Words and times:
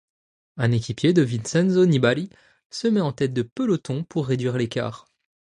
Un 0.57 0.71
équipier 0.71 1.13
de 1.13 1.21
Vincenzo 1.21 1.85
Nibali 1.85 2.31
se 2.71 2.87
met 2.87 3.01
en 3.01 3.11
tête 3.13 3.35
de 3.35 3.43
peloton 3.43 4.03
pour 4.03 4.25
réduire 4.25 4.57
l'écart. 4.57 5.05